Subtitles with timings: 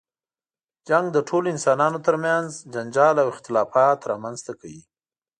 [0.87, 4.81] جنګ د ټولو انسانانو تر منځ جنجال او اختلافات رامنځته کوي.